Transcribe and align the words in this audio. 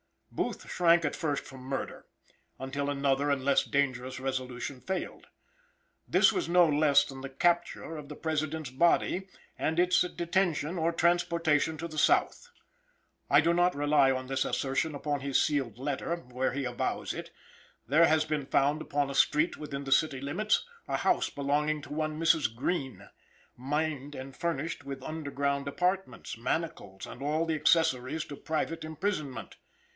Booth 0.31 0.67
shrank 0.71 1.03
at 1.05 1.15
first 1.15 1.43
from 1.43 1.59
murder, 1.59 2.05
until 2.57 2.89
another 2.89 3.29
and 3.29 3.43
less 3.43 3.63
dangerous 3.65 4.19
resolution 4.19 4.79
failed. 4.79 5.27
This 6.07 6.31
was 6.31 6.49
no 6.49 6.65
less 6.67 7.03
than 7.03 7.21
the 7.21 7.29
capture 7.29 7.97
of 7.97 8.07
the 8.09 8.15
President's 8.15 8.69
body, 8.71 9.27
and 9.59 9.77
its 9.77 10.01
detention 10.01 10.79
or 10.79 10.91
transportation 10.91 11.77
to 11.77 11.87
the 11.87 11.99
South. 11.99 12.47
I 13.29 13.41
do 13.41 13.53
not 13.53 13.75
rely 13.75 14.09
on 14.09 14.25
this 14.25 14.43
assertion 14.45 14.95
upon 14.95 15.19
his 15.19 15.39
sealed 15.39 15.77
letter, 15.77 16.15
where 16.15 16.53
he 16.53 16.63
avows 16.63 17.13
it; 17.13 17.29
there 17.85 18.05
has 18.07 18.23
been 18.25 18.47
found 18.47 18.81
upon 18.81 19.09
a 19.09 19.13
street 19.13 19.57
within 19.57 19.83
the 19.83 19.91
city 19.91 20.21
limits, 20.21 20.65
a 20.87 20.97
house 20.97 21.29
belonging 21.29 21.81
to 21.83 21.93
one 21.93 22.17
Mrs. 22.19 22.55
Greene; 22.55 23.09
mined 23.55 24.15
and 24.15 24.35
furnished 24.35 24.83
with 24.83 25.03
underground 25.03 25.67
apartments, 25.67 26.37
manacles 26.37 27.05
and 27.05 27.21
all 27.21 27.45
the 27.45 27.53
accessories 27.55 28.23
to 28.25 28.35
private 28.35 28.83
imprisonment. 28.85 29.57